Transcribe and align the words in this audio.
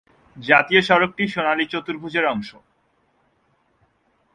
জাতীয় 0.37 0.81
সড়কটি 0.81 1.23
সোনালী 1.27 1.65
চতুর্ভূজ 1.65 2.13
এর 2.19 2.25
অংশ। 2.25 2.49